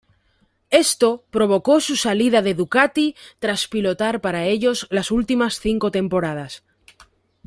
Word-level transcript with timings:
Esto 0.71 1.25
provocó 1.29 1.79
su 1.79 1.95
salida 1.95 2.41
de 2.41 2.55
Ducati 2.55 3.15
tras 3.37 3.67
pilotar 3.67 4.19
para 4.19 4.45
ellos 4.45 4.87
las 4.89 5.11
últimas 5.11 5.59
cinco 5.59 5.91
temporadas. 5.91 6.63